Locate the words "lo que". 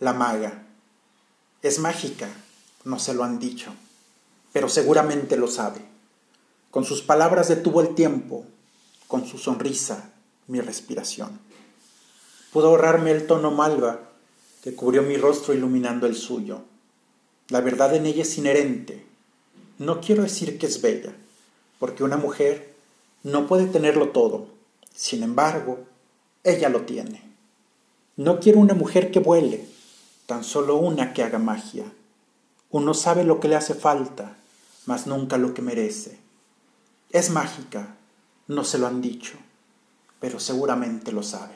33.24-33.48, 35.38-35.62